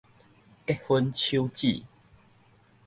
[0.65, 1.85] 結婚手指